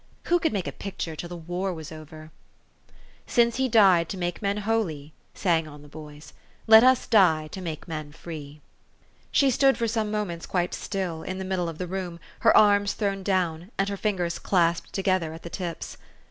[0.23, 2.31] Who could make a picture till the war was over?"
[3.27, 6.33] Since he died to make men holy," sang on the boys,"
[6.65, 8.61] Let us die to make men free."
[9.31, 12.57] She stood for some moments quite still, in the mid dle of the room, her
[12.57, 15.97] arms thrown down, and her fingers clasped together at the tips.